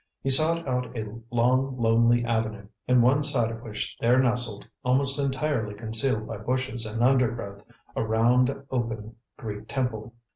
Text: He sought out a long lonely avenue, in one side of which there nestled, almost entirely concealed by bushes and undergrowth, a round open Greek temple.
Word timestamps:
He 0.23 0.31
sought 0.31 0.67
out 0.67 0.97
a 0.97 1.13
long 1.29 1.77
lonely 1.79 2.25
avenue, 2.25 2.65
in 2.87 3.03
one 3.03 3.21
side 3.21 3.51
of 3.51 3.61
which 3.61 3.95
there 3.99 4.17
nestled, 4.17 4.65
almost 4.83 5.19
entirely 5.19 5.75
concealed 5.75 6.25
by 6.27 6.37
bushes 6.37 6.87
and 6.87 7.03
undergrowth, 7.03 7.61
a 7.95 8.03
round 8.03 8.49
open 8.71 9.17
Greek 9.37 9.67
temple. 9.67 10.15